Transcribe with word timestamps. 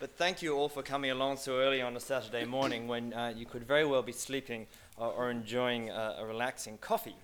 but 0.00 0.16
thank 0.16 0.42
you 0.42 0.56
all 0.56 0.68
for 0.68 0.82
coming 0.82 1.10
along 1.10 1.36
so 1.38 1.58
early 1.58 1.82
on 1.82 1.96
a 1.96 2.00
Saturday 2.00 2.44
morning 2.44 2.86
when 2.86 3.12
uh, 3.12 3.32
you 3.36 3.44
could 3.44 3.64
very 3.64 3.84
well 3.84 4.02
be 4.02 4.12
sleeping 4.12 4.66
or, 4.96 5.08
or 5.08 5.30
enjoying 5.30 5.90
a, 5.90 6.16
a, 6.18 6.26
relaxing 6.26 6.78
coffee. 6.78 7.16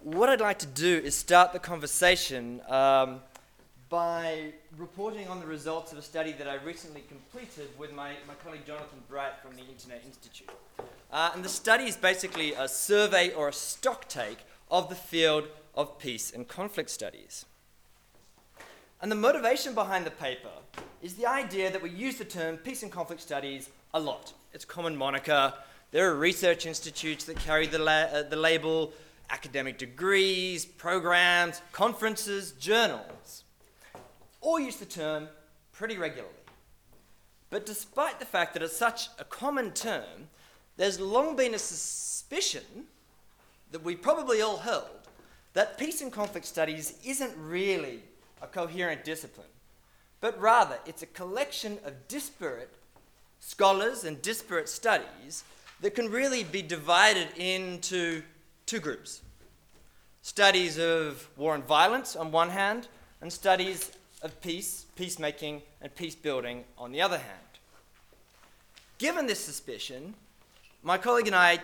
What 0.00 0.28
I'd 0.28 0.40
like 0.40 0.60
to 0.60 0.66
do 0.66 0.98
is 0.98 1.16
start 1.16 1.52
the 1.52 1.58
conversation 1.58 2.60
um, 2.68 3.20
by 3.88 4.52
reporting 4.78 5.26
on 5.28 5.40
the 5.40 5.46
results 5.46 5.90
of 5.90 5.98
a 5.98 6.02
study 6.02 6.32
that 6.32 6.48
I 6.48 6.54
recently 6.56 7.02
completed 7.08 7.68
with 7.76 7.92
my, 7.92 8.12
my 8.28 8.34
colleague 8.44 8.64
Jonathan 8.64 9.00
Bright 9.08 9.40
from 9.42 9.56
the 9.56 9.62
Internet 9.62 10.02
Institute. 10.06 10.50
Uh, 11.10 11.30
and 11.34 11.44
the 11.44 11.48
study 11.48 11.84
is 11.84 11.96
basically 11.96 12.52
a 12.52 12.68
survey 12.68 13.32
or 13.32 13.48
a 13.48 13.52
stock 13.52 14.08
take 14.08 14.38
of 14.70 14.88
the 14.88 14.94
field 14.94 15.48
of 15.74 15.98
peace 15.98 16.32
and 16.32 16.46
conflict 16.46 16.90
studies. 16.90 17.44
And 19.06 19.12
the 19.12 19.14
motivation 19.14 19.72
behind 19.72 20.04
the 20.04 20.10
paper 20.10 20.50
is 21.00 21.14
the 21.14 21.26
idea 21.26 21.70
that 21.70 21.80
we 21.80 21.90
use 21.90 22.16
the 22.16 22.24
term 22.24 22.56
peace 22.56 22.82
and 22.82 22.90
conflict 22.90 23.22
studies 23.22 23.70
a 23.94 24.00
lot. 24.00 24.32
It's 24.52 24.64
a 24.64 24.66
common 24.66 24.96
moniker. 24.96 25.54
There 25.92 26.10
are 26.10 26.16
research 26.16 26.66
institutes 26.66 27.22
that 27.26 27.38
carry 27.38 27.68
the, 27.68 27.78
la- 27.78 27.92
uh, 27.92 28.22
the 28.24 28.34
label, 28.34 28.92
academic 29.30 29.78
degrees, 29.78 30.64
programs, 30.66 31.62
conferences, 31.70 32.50
journals. 32.58 33.44
All 34.40 34.58
use 34.58 34.74
the 34.74 34.84
term 34.84 35.28
pretty 35.70 35.96
regularly. 35.98 36.34
But 37.48 37.64
despite 37.64 38.18
the 38.18 38.26
fact 38.26 38.54
that 38.54 38.62
it's 38.64 38.76
such 38.76 39.08
a 39.20 39.24
common 39.24 39.70
term, 39.70 40.30
there's 40.76 40.98
long 40.98 41.36
been 41.36 41.54
a 41.54 41.60
suspicion 41.60 42.86
that 43.70 43.84
we 43.84 43.94
probably 43.94 44.42
all 44.42 44.56
held 44.56 45.06
that 45.52 45.78
peace 45.78 46.02
and 46.02 46.12
conflict 46.12 46.44
studies 46.44 46.98
isn't 47.04 47.34
really 47.38 48.02
a 48.42 48.46
coherent 48.46 49.04
discipline, 49.04 49.46
but 50.20 50.38
rather 50.40 50.78
it's 50.86 51.02
a 51.02 51.06
collection 51.06 51.78
of 51.84 52.08
disparate 52.08 52.74
scholars 53.40 54.04
and 54.04 54.20
disparate 54.22 54.68
studies 54.68 55.44
that 55.80 55.94
can 55.94 56.10
really 56.10 56.42
be 56.42 56.62
divided 56.62 57.28
into 57.36 58.22
two 58.66 58.80
groups 58.80 59.22
studies 60.26 60.76
of 60.76 61.28
war 61.36 61.54
and 61.54 61.64
violence 61.64 62.16
on 62.16 62.32
one 62.32 62.50
hand, 62.50 62.88
and 63.20 63.32
studies 63.32 63.92
of 64.22 64.40
peace, 64.40 64.86
peacemaking, 64.96 65.62
and 65.80 65.94
peace 65.94 66.16
building 66.16 66.64
on 66.76 66.90
the 66.90 67.00
other 67.00 67.18
hand. 67.18 67.52
Given 68.98 69.28
this 69.28 69.38
suspicion, 69.38 70.14
my 70.82 70.98
colleague 70.98 71.28
and 71.28 71.36
I 71.36 71.60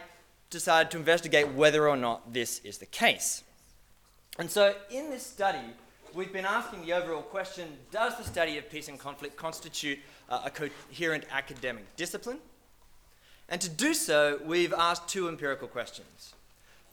decided 0.48 0.92
to 0.92 0.96
investigate 0.96 1.48
whether 1.48 1.88
or 1.88 1.96
not 1.96 2.32
this 2.32 2.60
is 2.60 2.78
the 2.78 2.86
case. 2.86 3.42
And 4.38 4.48
so, 4.48 4.76
in 4.92 5.10
this 5.10 5.26
study, 5.26 5.74
we've 6.14 6.32
been 6.32 6.44
asking 6.44 6.82
the 6.82 6.92
overall 6.92 7.22
question 7.22 7.68
Does 7.90 8.16
the 8.16 8.24
study 8.24 8.58
of 8.58 8.70
peace 8.70 8.88
and 8.88 8.98
conflict 8.98 9.36
constitute 9.36 9.98
uh, 10.28 10.42
a 10.44 10.50
coherent 10.50 11.24
academic 11.30 11.96
discipline? 11.96 12.38
And 13.48 13.60
to 13.60 13.68
do 13.68 13.94
so, 13.94 14.40
we've 14.44 14.72
asked 14.72 15.08
two 15.08 15.28
empirical 15.28 15.68
questions. 15.68 16.34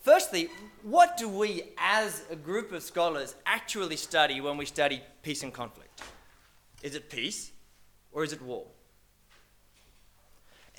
Firstly, 0.02 0.50
what 0.84 1.17
do 1.17 1.28
we 1.28 1.64
as 1.78 2.23
a 2.30 2.36
group 2.36 2.72
of 2.72 2.84
scholars 2.84 3.36
actually 3.45 3.98
study 3.98 4.42
when 4.42 4.58
we 4.58 4.66
study 4.66 5.02
peace 5.23 5.44
and 5.44 5.54
conflict? 5.54 6.02
Is 6.81 6.95
it 6.95 7.09
peace 7.09 7.52
or 8.11 8.23
is 8.23 8.33
it 8.33 8.42
war? 8.42 8.66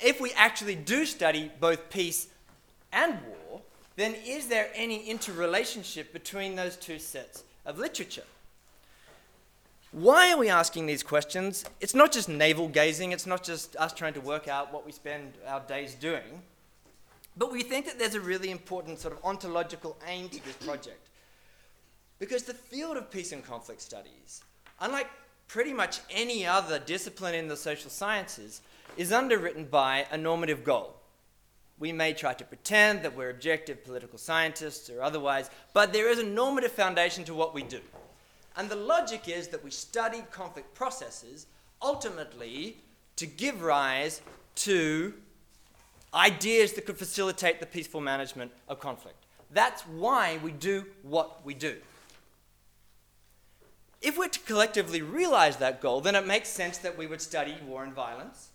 If 0.02 0.20
we 0.20 0.32
actually 0.32 0.74
do 0.74 1.04
study 1.04 1.50
both 1.60 1.90
peace 1.90 2.28
and 2.92 3.18
war, 3.28 3.60
then 3.96 4.14
is 4.26 4.48
there 4.48 4.70
any 4.74 5.04
interrelationship 5.04 6.12
between 6.12 6.56
those 6.56 6.76
two 6.76 6.98
sets 6.98 7.44
of 7.70 7.78
literature. 7.78 8.24
Why 9.92 10.32
are 10.32 10.38
we 10.38 10.48
asking 10.48 10.86
these 10.86 11.02
questions? 11.02 11.64
It's 11.80 11.94
not 11.94 12.12
just 12.12 12.28
navel 12.28 12.68
gazing, 12.68 13.12
it's 13.12 13.26
not 13.26 13.42
just 13.42 13.74
us 13.76 13.92
trying 13.92 14.14
to 14.14 14.20
work 14.20 14.46
out 14.46 14.72
what 14.72 14.84
we 14.84 14.92
spend 14.92 15.32
our 15.46 15.60
days 15.60 15.94
doing, 15.94 16.42
but 17.36 17.50
we 17.50 17.62
think 17.62 17.86
that 17.86 17.98
there's 17.98 18.14
a 18.14 18.20
really 18.20 18.50
important 18.50 18.98
sort 18.98 19.14
of 19.14 19.24
ontological 19.24 19.96
aim 20.06 20.28
to 20.28 20.44
this 20.44 20.56
project. 20.56 21.08
Because 22.18 22.42
the 22.42 22.54
field 22.54 22.96
of 22.98 23.10
peace 23.10 23.32
and 23.32 23.44
conflict 23.44 23.80
studies, 23.80 24.42
unlike 24.80 25.08
pretty 25.48 25.72
much 25.72 26.00
any 26.10 26.46
other 26.46 26.78
discipline 26.78 27.34
in 27.34 27.48
the 27.48 27.56
social 27.56 27.90
sciences, 27.90 28.60
is 28.96 29.10
underwritten 29.10 29.64
by 29.64 30.06
a 30.12 30.16
normative 30.16 30.62
goal. 30.62 30.99
We 31.80 31.92
may 31.92 32.12
try 32.12 32.34
to 32.34 32.44
pretend 32.44 33.02
that 33.02 33.16
we're 33.16 33.30
objective 33.30 33.82
political 33.84 34.18
scientists 34.18 34.90
or 34.90 35.02
otherwise, 35.02 35.50
but 35.72 35.92
there 35.92 36.10
is 36.10 36.18
a 36.18 36.24
normative 36.24 36.72
foundation 36.72 37.24
to 37.24 37.34
what 37.34 37.54
we 37.54 37.62
do. 37.62 37.80
And 38.56 38.68
the 38.68 38.76
logic 38.76 39.28
is 39.28 39.48
that 39.48 39.64
we 39.64 39.70
study 39.70 40.22
conflict 40.30 40.74
processes 40.74 41.46
ultimately 41.80 42.76
to 43.16 43.26
give 43.26 43.62
rise 43.62 44.20
to 44.56 45.14
ideas 46.12 46.74
that 46.74 46.84
could 46.84 46.98
facilitate 46.98 47.60
the 47.60 47.66
peaceful 47.66 48.02
management 48.02 48.52
of 48.68 48.78
conflict. 48.78 49.24
That's 49.50 49.82
why 49.82 50.38
we 50.42 50.52
do 50.52 50.84
what 51.02 51.44
we 51.46 51.54
do. 51.54 51.76
If 54.02 54.18
we're 54.18 54.28
to 54.28 54.40
collectively 54.40 55.00
realize 55.00 55.56
that 55.56 55.80
goal, 55.80 56.02
then 56.02 56.14
it 56.14 56.26
makes 56.26 56.50
sense 56.50 56.76
that 56.78 56.98
we 56.98 57.06
would 57.06 57.22
study 57.22 57.56
war 57.66 57.84
and 57.84 57.94
violence 57.94 58.50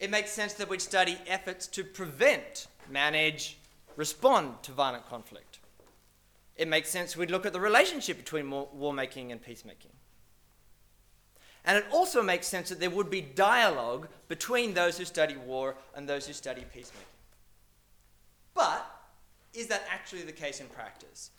it 0.00 0.10
makes 0.10 0.30
sense 0.30 0.54
that 0.54 0.68
we'd 0.68 0.80
study 0.80 1.18
efforts 1.26 1.66
to 1.68 1.84
prevent, 1.84 2.66
manage, 2.88 3.58
respond 3.96 4.62
to 4.62 4.72
violent 4.72 5.06
conflict. 5.08 5.58
It 6.56 6.68
makes 6.68 6.88
sense 6.88 7.16
we'd 7.16 7.30
look 7.30 7.46
at 7.46 7.52
the 7.52 7.60
relationship 7.60 8.16
between 8.16 8.50
war 8.50 8.92
making 8.92 9.30
and 9.30 9.42
peacemaking. 9.42 9.92
And 11.66 11.76
it 11.76 11.84
also 11.92 12.22
makes 12.22 12.46
sense 12.46 12.70
that 12.70 12.80
there 12.80 12.88
would 12.88 13.10
be 13.10 13.20
dialogue 13.20 14.08
between 14.28 14.72
those 14.72 14.96
who 14.96 15.04
study 15.04 15.36
war 15.36 15.76
and 15.94 16.08
those 16.08 16.26
who 16.26 16.32
study 16.32 16.64
peacemaking. 16.72 17.06
But 18.54 18.86
is 19.52 19.66
that 19.66 19.84
actually 19.90 20.22
the 20.22 20.32
case 20.32 20.60
in 20.60 20.66
practice? 20.68 21.30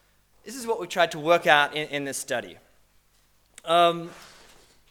This 0.46 0.56
is 0.56 0.68
what 0.68 0.80
we 0.80 0.86
tried 0.86 1.12
to 1.12 1.20
work 1.20 1.48
out 1.48 1.76
in, 1.76 1.88
in 1.90 2.06
this 2.06 2.18
study. 2.18 2.58
Um, 3.66 4.12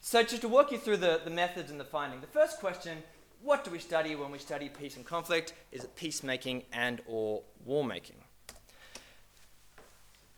so, 0.00 0.22
just 0.22 0.42
to 0.42 0.48
walk 0.48 0.72
you 0.72 0.78
through 0.78 0.98
the, 0.98 1.20
the 1.24 1.30
methods 1.30 1.70
and 1.70 1.78
the 1.78 1.84
finding, 1.84 2.20
the 2.20 2.26
first 2.26 2.58
question 2.58 3.02
what 3.42 3.64
do 3.64 3.70
we 3.70 3.78
study 3.78 4.14
when 4.14 4.30
we 4.30 4.38
study 4.38 4.68
peace 4.68 4.96
and 4.96 5.04
conflict? 5.04 5.54
Is 5.72 5.84
it 5.84 5.96
peacemaking 5.96 6.64
and 6.72 7.00
or 7.06 7.42
war 7.64 7.84
making? 7.84 8.16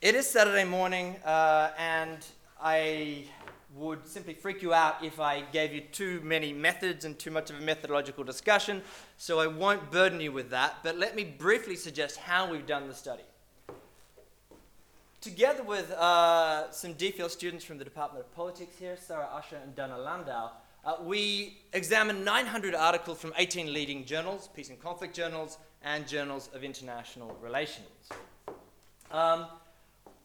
It 0.01 0.15
is 0.15 0.29
Saturday 0.29 0.65
morning, 0.65 1.17
uh, 1.25 1.71
and 1.79 2.19
I 2.61 3.25
would 3.75 4.07
simply 4.07 4.35
freak 4.35 4.61
you 4.63 4.75
out 4.75 5.03
if 5.03 5.19
I 5.21 5.43
gave 5.53 5.73
you 5.73 5.81
too 5.81 6.21
many 6.23 6.53
methods 6.53 7.05
and 7.05 7.19
too 7.19 7.31
much 7.31 7.51
of 7.51 7.57
a 7.57 7.61
methodological 7.61 8.25
discussion, 8.25 8.83
so 9.17 9.41
I 9.41 9.47
won't 9.47 9.91
burden 9.91 10.21
you 10.21 10.33
with 10.33 10.51
that, 10.51 10.77
but 10.83 10.99
let 10.99 11.17
me 11.17 11.25
briefly 11.25 11.77
suggest 11.77 12.19
how 12.19 12.51
we've 12.51 12.67
done 12.67 12.89
the 12.89 12.95
study. 12.95 13.23
Together 15.21 15.63
with 15.63 15.93
uh, 15.93 16.71
some 16.73 16.95
DPhil 16.95 17.31
students 17.31 17.65
from 17.65 17.79
the 17.79 17.85
Department 17.85 18.25
of 18.25 18.35
Politics 18.35 18.77
here, 18.79 18.97
Sarah 18.97 19.29
Usher 19.33 19.59
and 19.63 19.75
Dana 19.77 19.97
Landau, 19.97 20.51
uh, 20.85 20.97
we 21.03 21.59
examined 21.73 22.25
900 22.25 22.75
articles 22.75 23.21
from 23.21 23.33
18 23.37 23.73
leading 23.73 24.05
journals, 24.05 24.49
peace 24.55 24.69
and 24.69 24.81
conflict 24.81 25.15
journals, 25.15 25.59
and 25.85 26.07
journals 26.09 26.49
of 26.55 26.65
international 26.65 27.37
relations. 27.41 28.09
Um, 29.11 29.47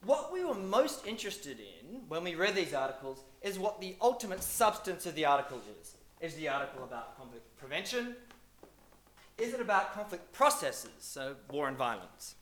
what 0.04 0.32
we 0.32 0.44
were 0.44 0.56
most 0.56 1.06
interested 1.06 1.60
in 1.60 2.02
when 2.08 2.24
we 2.24 2.36
read 2.36 2.56
these 2.56 2.74
articles 2.74 3.24
is 3.42 3.60
what 3.60 3.82
the 3.82 3.96
ultimate 4.02 4.42
substance 4.42 5.06
of 5.06 5.16
the 5.16 5.26
article 5.26 5.62
is. 5.80 5.96
Is 6.22 6.36
the 6.36 6.48
article 6.48 6.84
about 6.84 7.18
conflict 7.18 7.56
prevention? 7.58 8.16
Is 9.38 9.54
it 9.54 9.62
about 9.62 9.94
conflict 9.94 10.32
processes, 10.34 10.92
so 11.00 11.36
war 11.52 11.68
and 11.68 11.78
violence? 11.78 12.36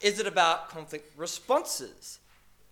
Is 0.00 0.18
it 0.18 0.26
about 0.26 0.70
conflict 0.70 1.12
responses, 1.16 2.20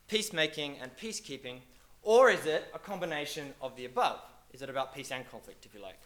peacemaking 0.08 0.76
and 0.80 0.91
peacekeeping? 0.97 1.58
Or 2.03 2.30
is 2.30 2.47
it 2.47 2.64
a 2.74 2.78
combination 2.78 3.53
of 3.60 3.76
the 3.76 3.84
above? 3.84 4.20
Is 4.54 4.62
it 4.62 4.70
about 4.70 4.94
peace 4.94 5.10
and 5.10 5.28
conflict, 5.28 5.66
if 5.66 5.74
you 5.74 5.83
like? 5.83 5.98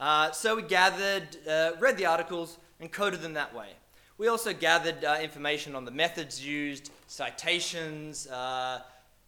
Uh, 0.00 0.30
so 0.30 0.56
we 0.56 0.62
gathered, 0.62 1.36
uh, 1.46 1.72
read 1.78 1.98
the 1.98 2.06
articles, 2.06 2.56
and 2.80 2.90
coded 2.90 3.20
them 3.20 3.34
that 3.34 3.54
way. 3.54 3.68
We 4.16 4.28
also 4.28 4.54
gathered 4.54 5.04
uh, 5.04 5.18
information 5.22 5.74
on 5.74 5.84
the 5.84 5.90
methods 5.90 6.42
used, 6.42 6.90
citations, 7.06 8.26
uh, 8.28 8.80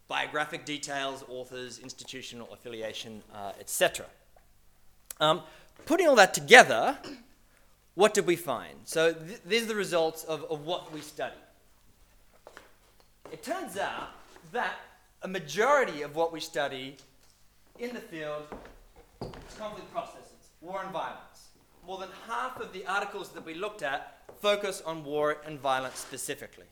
biographic 0.07 0.65
details, 0.65 1.23
authors, 1.29 1.77
institutional 1.77 2.51
affiliation, 2.51 3.21
uh, 3.35 3.51
etc. 3.59 4.07
Um, 5.19 5.43
putting 5.85 6.07
all 6.07 6.15
that 6.15 6.33
together, 6.33 6.97
what 7.93 8.15
did 8.15 8.25
we 8.25 8.35
find? 8.35 8.79
So 8.85 9.13
th- 9.13 9.41
these 9.45 9.65
are 9.65 9.67
the 9.67 9.75
results 9.75 10.23
of, 10.23 10.43
of 10.45 10.65
what 10.65 10.91
we 10.91 11.01
studied. 11.01 11.37
It 13.31 13.43
turns 13.43 13.77
out 13.77 14.09
that 14.53 14.73
a 15.21 15.27
majority 15.27 16.01
of 16.01 16.15
what 16.15 16.33
we 16.33 16.39
study 16.39 16.97
in 17.79 17.93
the 17.93 17.99
field 17.99 18.43
is 19.21 19.57
conflict 19.57 19.91
processes, 19.91 20.51
war 20.61 20.81
and 20.83 20.91
violence. 20.91 21.49
More 21.85 21.97
than 21.99 22.09
half 22.27 22.59
of 22.59 22.73
the 22.73 22.85
articles 22.85 23.29
that 23.29 23.45
we 23.45 23.53
looked 23.53 23.83
at 23.83 24.19
focus 24.41 24.81
on 24.85 25.03
war 25.03 25.37
and 25.45 25.59
violence 25.59 25.99
specifically. 25.99 26.65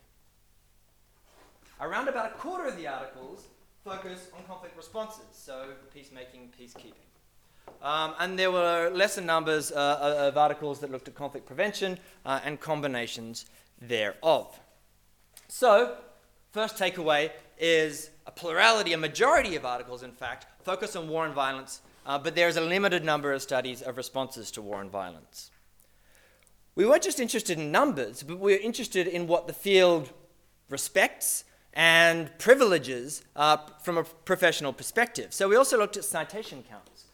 Around 1.80 2.08
about 2.08 2.28
a 2.28 2.36
quarter 2.36 2.66
of 2.68 2.78
the 2.78 2.88
articles 2.88 3.46
focus 3.84 4.30
on 4.36 4.44
conflict 4.46 4.78
responses, 4.78 5.26
so 5.34 5.66
peacemaking, 5.94 6.50
peacekeeping. 6.60 6.94
Um, 7.82 8.14
and 8.20 8.40
there 8.40 8.52
were 8.52 8.90
lesser 8.94 9.22
numbers 9.22 9.72
uh, 9.72 10.28
of 10.30 10.38
articles 10.38 10.80
that 10.80 10.92
looked 10.92 11.08
at 11.08 11.16
conflict 11.16 11.46
prevention 11.46 12.00
uh, 12.26 12.40
and 12.46 12.60
combinations 12.60 13.46
thereof. 13.82 14.60
So, 15.48 15.98
first 16.52 16.78
takeaway 16.78 17.32
is 17.58 18.10
a 18.26 18.32
plurality, 18.32 18.94
a 18.94 18.98
majority 18.98 19.56
of 19.56 19.66
articles, 19.66 20.04
in 20.04 20.12
fact, 20.12 20.46
focus 20.64 20.96
on 20.96 21.10
war 21.10 21.26
and 21.26 21.34
violence, 21.34 21.82
uh, 22.06 22.18
but 22.18 22.36
there 22.36 22.48
is 22.48 22.58
a 22.58 22.62
limited 22.62 23.04
number 23.04 23.32
of 23.34 23.42
studies 23.42 23.82
of 23.82 23.98
responses 23.98 24.52
to 24.52 24.62
war 24.62 24.82
and 24.82 24.92
violence. 24.92 25.52
We 26.76 26.86
weren't 26.86 27.04
just 27.04 27.20
interested 27.20 27.60
in 27.60 27.72
numbers, 27.72 28.24
but 28.24 28.40
we 28.40 28.54
were 28.54 28.60
interested 28.60 29.08
in 29.08 29.28
what 29.28 29.48
the 29.48 29.54
field 29.54 30.12
respects 30.70 31.44
and 31.74 32.30
privileges 32.40 33.24
uh, 33.36 33.58
from 33.82 33.98
a 33.98 34.04
professional 34.04 34.74
perspective. 34.74 35.34
So 35.34 35.48
we 35.48 35.56
also 35.56 35.78
looked 35.78 35.98
at 35.98 36.04
citation 36.04 36.64
counts. 36.70 37.06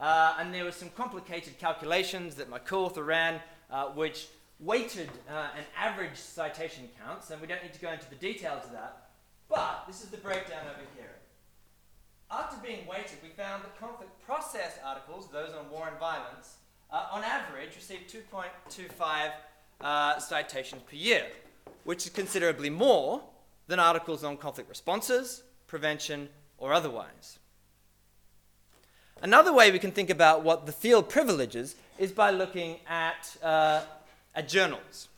Uh, 0.00 0.36
and 0.38 0.54
there 0.54 0.64
were 0.64 0.72
some 0.72 0.90
complicated 0.90 1.58
calculations 1.58 2.36
that 2.36 2.48
my 2.48 2.58
co-author 2.58 3.02
ran, 3.02 3.40
uh, 3.70 3.86
which 3.86 4.28
weighted 4.60 5.08
uh, 5.28 5.48
an 5.56 5.64
average 5.76 6.16
citation 6.16 6.88
counts, 7.04 7.30
and 7.30 7.40
we 7.40 7.46
don't 7.46 7.62
need 7.62 7.72
to 7.72 7.80
go 7.80 7.90
into 7.90 8.08
the 8.08 8.16
details 8.16 8.64
of 8.64 8.72
that, 8.72 9.07
but 9.48 9.84
this 9.86 10.02
is 10.02 10.08
the 10.10 10.16
breakdown 10.18 10.62
over 10.70 10.84
here. 10.96 11.10
After 12.30 12.56
being 12.64 12.86
weighted, 12.86 13.18
we 13.22 13.30
found 13.30 13.64
that 13.64 13.78
conflict 13.80 14.10
process 14.24 14.78
articles, 14.84 15.28
those 15.32 15.54
on 15.54 15.70
war 15.70 15.88
and 15.88 15.98
violence, 15.98 16.56
uh, 16.90 17.06
on 17.10 17.24
average 17.24 17.74
received 17.74 18.12
2.25 18.12 19.30
uh, 19.80 20.18
citations 20.18 20.82
per 20.88 20.96
year, 20.96 21.26
which 21.84 22.06
is 22.06 22.12
considerably 22.12 22.70
more 22.70 23.22
than 23.66 23.78
articles 23.78 24.24
on 24.24 24.36
conflict 24.36 24.68
responses, 24.68 25.42
prevention, 25.66 26.28
or 26.58 26.72
otherwise. 26.72 27.38
Another 29.22 29.52
way 29.52 29.70
we 29.70 29.78
can 29.78 29.90
think 29.90 30.10
about 30.10 30.44
what 30.44 30.66
the 30.66 30.72
field 30.72 31.08
privileges 31.08 31.76
is 31.98 32.12
by 32.12 32.30
looking 32.30 32.76
at, 32.88 33.36
uh, 33.42 33.82
at 34.34 34.48
journals. 34.48 35.08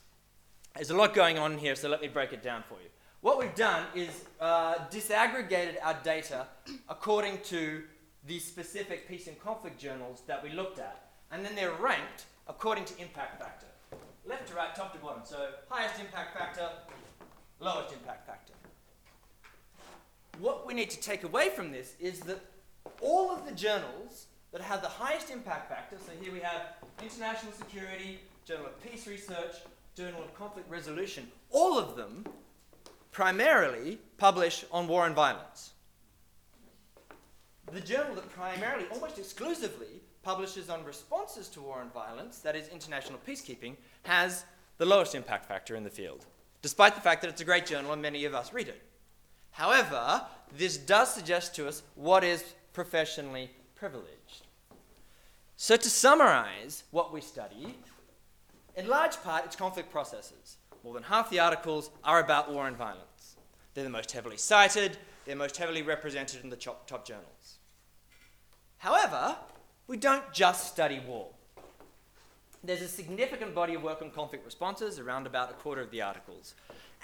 There's 0.75 0.91
a 0.91 0.97
lot 0.97 1.15
going 1.15 1.38
on 1.38 1.59
here, 1.59 1.75
so 1.75 1.88
let 1.88 2.00
me 2.00 2.09
break 2.09 2.32
it 2.32 2.43
down 2.43 2.62
for 2.69 2.75
you. 2.75 2.88
What 3.22 3.38
we've 3.38 3.55
done 3.55 3.84
is 3.94 4.25
uh, 4.40 4.76
disaggregated 4.90 5.76
our 5.82 5.99
data 6.02 6.46
according 6.88 7.40
to 7.44 7.82
the 8.26 8.38
specific 8.38 9.06
peace 9.08 9.26
and 9.26 9.38
conflict 9.38 9.78
journals 9.78 10.22
that 10.26 10.43
we 10.43 10.50
looked 10.50 10.78
at, 10.78 11.11
and 11.31 11.44
then 11.44 11.55
they're 11.55 11.75
ranked 11.75 12.25
according 12.49 12.87
to 12.87 12.99
impact 12.99 13.38
factor. 13.38 13.67
Left 14.26 14.49
to 14.49 14.55
right, 14.55 14.75
top 14.75 14.94
to 14.94 14.99
bottom. 15.00 15.20
So 15.25 15.50
highest 15.69 16.00
impact 16.00 16.38
factor, 16.38 16.67
lowest 17.61 17.93
impact 17.93 18.26
factor. 18.26 18.55
What 20.38 20.67
we 20.67 20.72
need 20.72 20.88
to 20.88 21.00
take 21.00 21.22
away 21.22 21.50
from 21.50 21.72
this 21.72 21.96
is 22.00 22.20
that 22.20 22.40
all 23.02 23.31
of 23.31 23.44
the 23.44 23.52
journals 23.52 24.28
that 24.50 24.62
have 24.62 24.81
the 24.81 24.88
highest 24.88 25.31
impact 25.31 25.69
factor, 25.69 25.96
so 25.99 26.12
here 26.22 26.32
we 26.32 26.40
have 26.40 26.76
International 27.02 27.52
Security, 27.52 28.20
Journal 28.46 28.67
of 28.67 28.82
Peace 28.82 29.06
Research, 29.06 29.56
Journal 29.94 30.22
of 30.22 30.34
Conflict 30.34 30.70
Resolution, 30.70 31.31
all 31.50 31.78
of 31.78 31.96
them 31.96 32.25
primarily 33.12 33.98
publish 34.18 34.64
on 34.70 34.86
war 34.86 35.06
and 35.06 35.14
violence. 35.14 35.72
The 37.72 37.80
journal 37.80 38.14
that 38.14 38.28
primarily, 38.30 38.86
almost 38.92 39.18
exclusively, 39.18 40.00
publishes 40.22 40.68
on 40.68 40.84
responses 40.84 41.48
to 41.48 41.60
war 41.60 41.80
and 41.80 41.92
violence, 41.92 42.38
that 42.38 42.56
is 42.56 42.68
international 42.68 43.20
peacekeeping, 43.26 43.76
has 44.02 44.44
the 44.78 44.86
lowest 44.86 45.14
impact 45.14 45.46
factor 45.46 45.76
in 45.76 45.84
the 45.84 45.90
field, 45.90 46.26
despite 46.62 46.94
the 46.94 47.00
fact 47.00 47.22
that 47.22 47.28
it's 47.28 47.40
a 47.40 47.44
great 47.44 47.66
journal 47.66 47.92
and 47.92 48.02
many 48.02 48.24
of 48.24 48.34
us 48.34 48.52
read 48.52 48.68
it. 48.68 48.82
However, 49.52 50.22
this 50.56 50.76
does 50.76 51.12
suggest 51.12 51.54
to 51.56 51.68
us 51.68 51.82
what 51.94 52.24
is 52.24 52.54
professionally 52.72 53.50
privileged. 53.74 54.46
So, 55.56 55.76
to 55.76 55.90
summarize 55.90 56.84
what 56.90 57.12
we 57.12 57.20
study, 57.20 57.74
in 58.76 58.88
large 58.88 59.22
part, 59.22 59.44
it's 59.44 59.56
conflict 59.56 59.90
processes. 59.90 60.56
More 60.85 60.94
than 60.94 61.03
half 61.03 61.31
the 61.31 61.41
articles 61.41 61.91
are 62.05 62.21
about 62.21 62.53
war 62.53 62.67
and 62.67 62.77
violence. 62.77 63.37
They're 63.75 63.85
the 63.85 63.91
most 63.91 64.12
heavily 64.12 64.37
cited, 64.37 64.97
they're 65.25 65.37
most 65.37 65.56
heavily 65.56 65.82
represented 65.82 66.43
in 66.43 66.50
the 66.50 66.56
top, 66.56 67.06
journals. 67.06 67.59
However, 68.79 69.37
we 69.87 69.97
don't 69.97 70.32
just 70.32 70.69
study 70.69 71.00
war. 71.06 71.29
There's 72.65 72.82
a 72.82 72.88
significant 72.88 73.55
body 73.55 73.75
of 73.75 73.82
work 73.82 74.03
on 74.03 74.11
conflict 74.11 74.44
responses, 74.44 74.99
around 74.99 75.27
about 75.27 75.50
a 75.50 75.55
quarter 75.55 75.81
of 75.81 75.91
the 75.91 76.03
articles, 76.03 76.55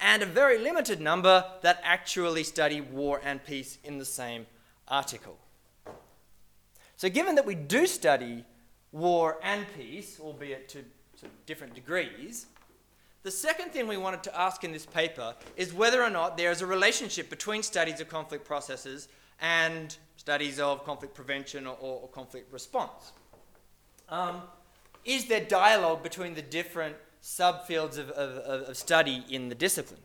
and 0.01 0.23
a 0.23 0.27
very 0.27 0.59
limited 0.59 1.01
number 1.01 1.45
that 1.63 1.81
actually 1.83 2.45
study 2.45 2.81
war 2.81 3.21
and 3.25 3.45
peace 3.45 3.79
in 3.85 3.99
the 3.99 4.05
same 4.05 4.47
article. 4.89 5.39
So, 6.97 7.09
given 7.09 7.35
that 7.35 7.47
we 7.47 7.55
do 7.55 7.87
study 7.87 8.45
war 8.93 9.39
and 9.43 9.67
peace, 9.77 10.19
albeit 10.21 10.69
to, 10.71 10.83
to 11.21 11.27
different 11.45 11.75
degrees, 11.75 12.47
the 13.27 13.33
second 13.33 13.73
thing 13.73 13.89
we 13.89 13.97
wanted 13.97 14.23
to 14.23 14.41
ask 14.41 14.63
in 14.63 14.71
this 14.71 14.87
paper 14.87 15.35
is 15.57 15.75
whether 15.75 16.01
or 16.01 16.09
not 16.09 16.37
there 16.37 16.53
is 16.53 16.63
a 16.63 16.67
relationship 16.67 17.29
between 17.29 17.61
studies 17.61 18.01
of 18.01 18.09
conflict 18.09 18.45
processes 18.45 19.09
and 19.41 19.97
studies 20.17 20.61
of 20.61 20.85
conflict 20.85 21.13
prevention 21.13 21.67
or, 21.67 21.77
or 21.81 22.09
conflict 22.11 22.53
response. 22.53 23.11
Um, 24.09 24.43
is 25.05 25.25
there 25.27 25.41
dialogue 25.41 26.05
between 26.05 26.35
the 26.35 26.43
different 26.43 26.95
subfields 27.21 27.99
of, 27.99 28.11
of, 28.11 28.69
of, 28.69 28.77
study 28.77 29.25
in 29.29 29.49
the 29.49 29.57
discipline? 29.57 30.03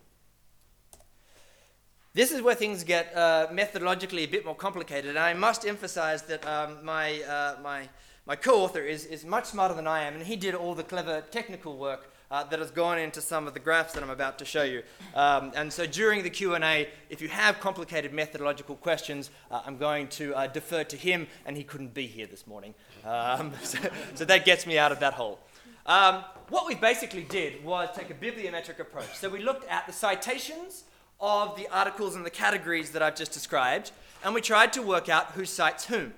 This 2.15 2.31
is 2.31 2.41
where 2.41 2.55
things 2.55 2.83
get 2.83 3.15
uh, 3.15 3.49
methodologically 3.51 4.23
a 4.23 4.25
bit 4.25 4.45
more 4.45 4.55
complicated, 4.55 5.11
and 5.11 5.19
I 5.19 5.35
must 5.35 5.63
emphasize 5.63 6.23
that 6.23 6.43
um, 6.47 6.83
my, 6.83 7.21
uh, 7.21 7.57
my, 7.61 7.87
my 8.25 8.35
co 8.35 8.63
author 8.63 8.81
is, 8.81 9.05
is 9.05 9.23
much 9.23 9.45
smarter 9.45 9.75
than 9.75 9.85
I 9.85 10.05
am, 10.05 10.15
and 10.15 10.23
he 10.23 10.35
did 10.35 10.55
all 10.55 10.73
the 10.73 10.83
clever 10.83 11.21
technical 11.29 11.77
work 11.77 12.11
uh, 12.31 12.45
that 12.45 12.59
has 12.59 12.71
gone 12.71 12.97
into 12.97 13.21
some 13.21 13.45
of 13.45 13.53
the 13.53 13.59
graphs 13.59 13.93
that 13.93 14.01
I'm 14.01 14.09
about 14.09 14.39
to 14.39 14.45
show 14.45 14.63
you. 14.63 14.83
Um, 15.13 15.51
and 15.53 15.71
so 15.71 15.85
during 15.85 16.23
the 16.23 16.29
Q&A, 16.29 16.87
if 17.09 17.21
you 17.21 17.27
have 17.27 17.59
complicated 17.59 18.13
methodological 18.13 18.77
questions, 18.77 19.29
uh, 19.51 19.61
I'm 19.65 19.77
going 19.77 20.07
to 20.09 20.33
uh, 20.33 20.47
defer 20.47 20.85
to 20.85 20.95
him, 20.95 21.27
and 21.45 21.57
he 21.57 21.63
couldn't 21.63 21.93
be 21.93 22.07
here 22.07 22.25
this 22.25 22.47
morning. 22.47 22.73
Um, 23.05 23.51
so, 23.63 23.77
so, 24.15 24.25
that 24.25 24.45
gets 24.45 24.65
me 24.65 24.77
out 24.77 24.91
of 24.91 25.01
that 25.01 25.13
hole. 25.13 25.39
Um, 25.85 26.23
what 26.49 26.67
we 26.67 26.75
basically 26.75 27.23
did 27.23 27.63
was 27.65 27.89
take 27.95 28.09
a 28.09 28.13
bibliometric 28.13 28.79
approach. 28.79 29.13
So 29.15 29.29
we 29.29 29.41
looked 29.41 29.67
at 29.69 29.87
the 29.87 29.93
citations 29.93 30.85
of 31.19 31.57
the 31.57 31.67
articles 31.71 32.15
and 32.15 32.25
the 32.25 32.31
categories 32.31 32.91
that 32.91 33.01
I've 33.01 33.15
just 33.15 33.31
described, 33.31 33.91
and 34.23 34.33
we 34.33 34.41
tried 34.41 34.71
to 34.73 34.81
work 34.81 35.09
out 35.09 35.31
who 35.31 35.45
cites 35.45 35.85
whom. 35.85 36.13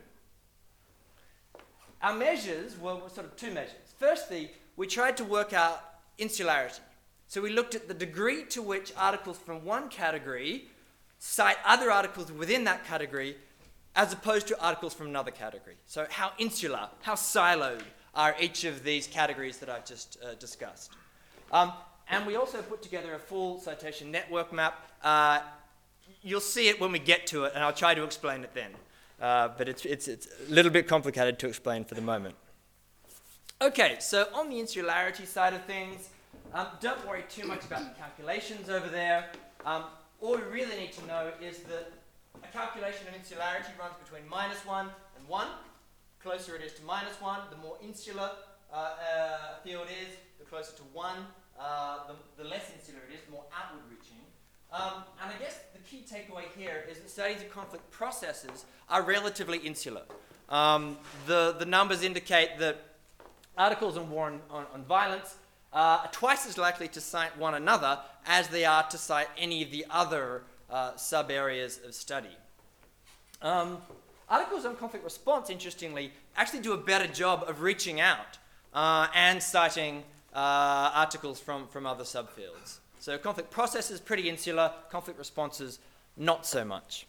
Our 2.01 2.13
measures 2.13 2.77
were 2.77 2.99
sort 3.07 3.26
of 3.26 3.35
two 3.35 3.52
measures. 3.52 3.95
Firstly, 3.97 4.52
we 4.76 4.88
tried 4.88 5.16
to 5.18 5.23
work 5.23 5.54
out 5.54 5.93
insularity. 6.18 6.82
So 7.28 7.42
we 7.42 7.50
looked 7.50 7.76
at 7.76 7.88
the 7.88 7.94
degree 7.94 8.44
to 8.46 8.62
which 8.62 8.94
articles 8.98 9.38
from 9.38 9.66
one 9.66 9.90
category 9.90 10.66
cite 11.20 11.58
other 11.66 11.90
articles 11.90 12.32
within 12.32 12.66
that 12.66 12.86
category 12.86 13.38
as 13.96 14.12
opposed 14.12 14.48
to 14.48 14.62
articles 14.62 14.94
from 14.94 15.08
another 15.08 15.32
category. 15.32 15.76
So, 15.86 16.06
how 16.10 16.32
insular, 16.38 16.90
how 17.02 17.14
siloed 17.14 17.84
are 18.16 18.36
each 18.40 18.64
of 18.64 18.84
these 18.84 19.08
categories 19.08 19.58
that 19.60 19.70
I've 19.70 19.86
just 19.86 20.18
uh, 20.24 20.34
discussed. 20.36 20.92
Um, 21.52 21.74
and 22.10 22.28
we 22.28 22.36
also 22.36 22.62
put 22.62 22.82
together 22.82 23.14
a 23.14 23.20
full 23.20 23.60
citation 23.60 24.12
network 24.12 24.52
map. 24.54 24.88
Uh, 25.04 25.40
you'll 26.22 26.42
see 26.42 26.68
it 26.68 26.80
when 26.80 26.92
we 26.92 27.00
get 27.00 27.26
to 27.28 27.46
it, 27.46 27.54
and 27.56 27.64
I'll 27.64 27.74
try 27.74 27.96
to 27.96 28.04
explain 28.04 28.44
it 28.44 28.54
then. 28.54 28.72
Uh, 29.22 29.50
but 29.58 29.70
it's, 29.70 29.86
it's, 29.86 30.08
it's 30.08 30.28
a 30.48 30.52
little 30.52 30.72
bit 30.72 30.88
complicated 30.88 31.40
to 31.40 31.48
explain 31.48 31.86
for 31.86 31.96
the 31.96 32.02
moment. 32.02 32.36
Okay, 33.64 33.96
so 34.02 34.28
on 34.34 34.50
the 34.50 34.60
insularity 34.60 35.26
side 35.26 35.54
of 35.54 35.64
things, 35.64 36.10
um, 36.54 36.68
don't 36.82 37.08
worry 37.08 37.24
too 37.30 37.48
much 37.48 37.64
about 37.64 37.80
the 37.80 37.98
calculations 37.98 38.68
over 38.68 38.90
there. 38.90 39.30
Um, 39.66 39.86
all 40.20 40.36
we 40.36 40.44
really 40.52 40.76
need 40.76 40.92
to 40.92 41.08
know 41.08 41.32
is 41.42 41.60
that 41.60 41.94
a 42.44 42.48
calculation 42.52 43.08
of 43.08 43.16
insularity 43.16 43.70
runs 43.80 43.94
between 44.04 44.28
minus 44.30 44.66
1 44.66 44.90
and 45.18 45.28
1. 45.30 45.48
The 45.48 46.30
closer 46.30 46.58
it 46.58 46.62
is 46.62 46.74
to 46.74 46.84
minus 46.84 47.22
1, 47.22 47.40
the 47.52 47.56
more 47.56 47.78
insular 47.82 48.32
uh, 48.74 48.76
uh, 48.76 49.38
field 49.64 49.88
is, 49.88 50.14
the 50.40 50.46
closer 50.46 50.76
to 50.76 50.84
1, 50.92 51.16
uh, 51.58 52.00
the, 52.10 52.44
the, 52.44 52.50
less 52.50 52.70
insular 52.78 53.00
it 53.10 53.14
is, 53.14 53.22
the 53.26 53.32
more 53.32 53.46
outward 53.58 53.84
reaching. 53.90 54.20
Um, 54.74 55.06
and 55.24 55.32
I 55.34 55.42
guess 55.42 55.60
the 55.72 55.80
key 55.90 56.04
takeaway 56.04 56.52
here 56.58 56.84
is 56.92 56.98
that 56.98 57.10
studies 57.10 57.42
of 57.42 57.50
conflict 57.50 57.90
processes 57.92 58.66
are 58.90 59.04
relatively 59.04 59.60
insular. 59.60 60.02
Um, 60.50 60.98
the, 61.28 61.56
the 61.58 61.66
numbers 61.66 62.04
indicate 62.04 62.60
that 62.60 62.93
articles 63.57 63.98
on 63.98 64.10
war 64.10 64.30
and 64.30 64.42
on, 64.50 64.66
on 64.74 64.83
violence 64.83 65.38
uh, 65.74 66.02
are 66.04 66.10
twice 66.12 66.48
as 66.48 66.57
likely 66.57 66.88
to 66.90 67.02
cite 67.02 67.38
one 67.38 67.56
another 67.56 68.00
as 68.26 68.48
they 68.48 68.66
are 68.66 68.83
to 68.90 68.98
cite 68.98 69.28
any 69.38 69.64
of 69.64 69.72
the 69.72 69.86
other 69.90 70.44
uh, 70.69 70.95
sub 70.95 71.31
areas 71.31 71.80
of 71.86 71.94
study. 71.94 72.36
Um, 73.42 73.78
articles 74.30 74.66
on 74.66 74.76
conflict 74.76 75.04
response, 75.04 75.50
interestingly, 75.50 76.12
actually 76.36 76.62
do 76.62 76.74
a 76.74 76.78
better 76.78 77.07
job 77.07 77.44
of 77.48 77.62
reaching 77.62 78.00
out 78.00 78.38
uh, 78.74 79.07
and 79.14 79.42
citing 79.42 80.04
uh, 80.33 80.92
articles 80.94 81.40
from, 81.40 81.68
from 81.68 81.86
other 81.86 82.04
subfields. 82.04 82.80
So 83.00 83.18
conflict 83.18 83.52
processes 83.52 84.00
pretty 84.00 84.30
insular, 84.30 84.72
conflict 84.90 85.19
responses 85.19 85.80
not 86.16 86.45
so 86.45 86.64
much. 86.64 87.06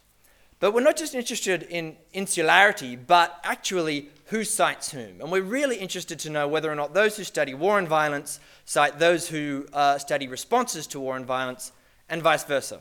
But 0.61 0.73
we're 0.73 0.83
not 0.83 0.97
just 0.97 1.15
interested 1.15 1.65
in 1.65 1.97
insularity, 2.13 2.97
but 2.97 3.41
actually 3.45 4.11
who 4.27 4.45
cites 4.45 4.93
whom. 4.93 5.21
And 5.21 5.31
we're 5.31 5.43
really 5.43 5.77
interested 5.77 6.19
to 6.21 6.31
know 6.31 6.49
whether 6.49 6.71
or 6.71 6.75
not 6.75 6.95
those 6.95 7.17
who 7.17 7.25
study 7.25 7.55
war 7.55 7.79
and 7.79 7.89
violence 7.89 8.41
cite 8.65 8.99
those 8.99 9.29
who 9.29 9.67
uh, 9.73 9.99
study 9.99 10.29
responses 10.29 10.87
to 10.89 11.01
war 11.01 11.17
and 11.17 11.27
violence, 11.27 11.73
and 12.09 12.23
vice 12.23 12.45
versa. 12.45 12.81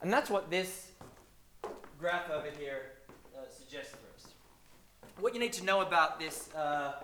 And 0.00 0.12
that's 0.12 0.30
what 0.30 0.50
this 0.50 0.90
graph 1.98 2.28
over 2.30 2.48
here 2.58 2.90
uh, 3.36 3.40
suggests 3.48 3.92
for 3.92 3.98
us. 4.16 4.32
What 5.20 5.34
you 5.34 5.40
need 5.40 5.52
to 5.54 5.64
know 5.64 5.82
about 5.82 6.18
this, 6.18 6.52
uh, 6.54 6.94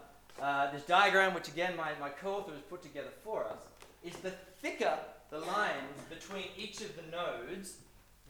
uh 0.40 0.72
this 0.72 0.82
diagram, 0.82 1.34
which 1.34 1.48
again 1.48 1.76
my, 1.76 1.90
my 2.00 2.08
co-author 2.08 2.52
has 2.52 2.62
put 2.62 2.82
together 2.82 3.10
for 3.22 3.44
us, 3.44 3.58
is 4.02 4.16
the 4.16 4.32
thicker 4.60 4.98
the 5.30 5.38
lines 5.40 6.00
between 6.08 6.44
each 6.56 6.80
of 6.80 6.96
the 6.96 7.02
nodes, 7.12 7.76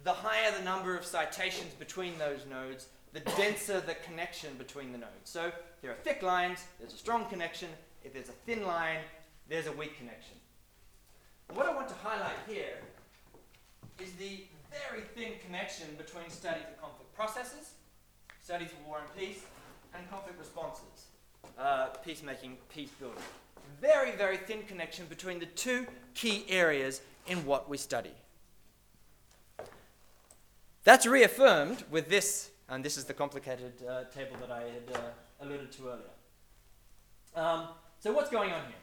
the 0.04 0.12
higher 0.12 0.50
the 0.56 0.64
number 0.64 0.96
of 0.96 1.04
citations 1.04 1.74
between 1.74 2.18
those 2.18 2.40
nodes, 2.48 2.86
the 3.12 3.20
denser 3.20 3.80
the 3.80 3.94
connection 4.06 4.50
between 4.58 4.92
the 4.92 4.98
nodes. 4.98 5.12
So 5.24 5.52
there 5.82 5.90
are 5.90 5.96
thick 5.96 6.22
lines, 6.22 6.64
there's 6.78 6.94
a 6.94 6.96
strong 6.96 7.26
connection. 7.26 7.68
If 8.04 8.12
there's 8.12 8.28
a 8.28 8.38
thin 8.46 8.66
line, 8.66 8.98
there's 9.48 9.66
a 9.66 9.72
weak 9.72 9.96
connection. 9.98 10.34
And 11.48 11.56
what 11.56 11.66
I 11.66 11.74
want 11.74 11.88
to 11.88 11.94
highlight 11.94 12.36
here 12.46 12.78
is 14.00 14.12
the 14.12 14.44
very 14.70 15.02
thin 15.14 15.32
connection 15.44 15.86
between 15.96 16.28
studies 16.30 16.64
of 16.70 16.80
conflict 16.80 17.14
processes, 17.14 17.72
studies 18.42 18.68
of 18.72 18.86
war 18.86 18.98
and 19.00 19.18
peace, 19.18 19.40
and 19.94 20.08
conflict 20.10 20.38
responses, 20.38 21.06
uh, 21.58 21.86
peacemaking, 22.04 22.56
peace 22.72 22.90
building. 23.00 23.22
Very, 23.80 24.12
very 24.12 24.36
thin 24.36 24.62
connection 24.62 25.06
between 25.06 25.38
the 25.38 25.46
two 25.46 25.86
key 26.14 26.44
areas 26.48 27.00
in 27.26 27.44
what 27.44 27.68
we 27.68 27.76
study. 27.76 28.12
That's 30.84 31.06
reaffirmed 31.06 31.84
with 31.90 32.08
this, 32.08 32.50
and 32.68 32.84
this 32.84 32.96
is 32.96 33.04
the 33.04 33.14
complicated 33.14 33.72
uh, 33.82 34.04
table 34.04 34.36
that 34.40 34.50
I 34.50 34.60
had 34.60 34.94
uh, 34.94 35.00
alluded 35.40 35.72
to 35.72 35.88
earlier. 35.88 36.04
Um, 37.34 37.68
so, 38.00 38.12
what's 38.12 38.30
going 38.30 38.52
on 38.52 38.60
here? 38.66 38.76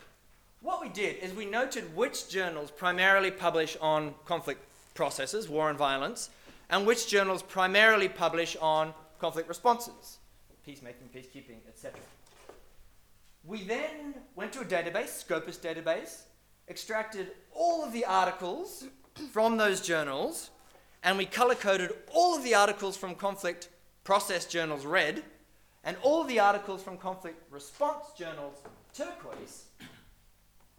What 0.61 0.81
we 0.81 0.89
did 0.89 1.17
is 1.17 1.33
we 1.33 1.45
noted 1.45 1.95
which 1.95 2.29
journals 2.29 2.71
primarily 2.71 3.31
publish 3.31 3.77
on 3.81 4.13
conflict 4.25 4.61
processes, 4.93 5.47
war 5.47 5.69
and 5.69 5.77
violence, 5.77 6.29
and 6.69 6.85
which 6.85 7.07
journals 7.07 7.43
primarily 7.43 8.09
publish 8.09 8.55
on 8.61 8.93
conflict 9.19 9.47
responses, 9.47 10.17
peacemaking, 10.65 11.09
peacekeeping, 11.15 11.57
etc. 11.67 11.99
We 13.45 13.63
then 13.63 14.15
went 14.35 14.53
to 14.53 14.61
a 14.61 14.65
database, 14.65 15.09
Scopus 15.09 15.57
database, 15.57 16.23
extracted 16.67 17.31
all 17.53 17.83
of 17.83 17.93
the 17.93 18.05
articles 18.05 18.85
from 19.31 19.57
those 19.57 19.81
journals, 19.81 20.49
and 21.05 21.19
we 21.19 21.25
color 21.25 21.53
coded 21.53 21.91
all 22.11 22.35
of 22.35 22.43
the 22.43 22.55
articles 22.55 22.97
from 22.97 23.13
conflict 23.13 23.69
process 24.03 24.45
journals 24.45 24.85
red, 24.85 25.23
and 25.83 25.95
all 26.01 26.23
the 26.23 26.39
articles 26.39 26.81
from 26.81 26.97
conflict 26.97 27.41
response 27.51 28.07
journals 28.17 28.55
turquoise. 28.93 29.65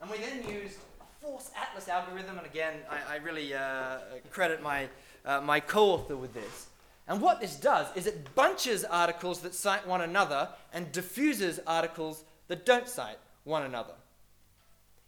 And 0.02 0.10
we 0.10 0.18
then 0.18 0.38
used 0.48 0.78
a 1.00 1.24
force 1.24 1.52
atlas 1.56 1.88
algorithm, 1.88 2.38
and 2.38 2.46
again, 2.46 2.74
I, 2.90 3.14
I 3.14 3.16
really 3.18 3.54
uh, 3.54 3.98
credit 4.30 4.62
my, 4.62 4.88
uh, 5.24 5.40
my 5.40 5.60
co 5.60 5.92
author 5.92 6.16
with 6.16 6.34
this. 6.34 6.66
And 7.06 7.22
what 7.22 7.40
this 7.40 7.54
does 7.54 7.86
is 7.94 8.08
it 8.08 8.34
bunches 8.34 8.82
articles 8.82 9.40
that 9.42 9.54
cite 9.54 9.86
one 9.86 10.00
another 10.00 10.48
and 10.72 10.90
diffuses 10.90 11.60
articles 11.68 12.24
that 12.48 12.66
don't 12.66 12.88
cite 12.88 13.18
one 13.44 13.62
another 13.62 13.94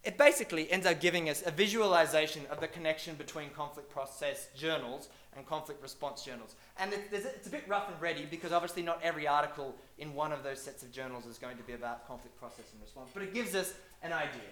it 0.05 0.17
basically 0.17 0.71
ends 0.71 0.87
up 0.87 1.01
giving 1.01 1.29
us 1.29 1.43
a 1.45 1.51
visualization 1.51 2.43
of 2.51 2.61
the 2.61 2.69
connection 2.69 3.15
between 3.17 3.51
conflict 3.51 3.91
process 3.91 4.49
journals 4.57 5.09
and 5.37 5.47
conflict 5.47 5.83
response 5.83 6.25
journals. 6.25 6.55
And 6.79 6.93
it, 6.93 7.01
it's 7.13 7.47
a 7.47 7.51
bit 7.51 7.65
rough 7.69 7.91
and 7.91 8.01
ready 8.01 8.27
because 8.29 8.53
obviously 8.53 8.83
not 8.83 9.01
every 9.03 9.27
article 9.27 9.75
in 9.99 10.15
one 10.15 10.33
of 10.33 10.43
those 10.43 10.61
sets 10.61 10.83
of 10.83 10.93
journals 10.93 11.27
is 11.27 11.39
going 11.39 11.57
to 11.57 11.63
be 11.63 11.73
about 11.73 12.07
conflict 12.07 12.39
process 12.39 12.67
and 12.73 12.81
response, 12.83 13.11
but 13.13 13.23
it 13.23 13.35
gives 13.35 13.55
us 13.55 13.75
an 14.03 14.13
idea. 14.13 14.51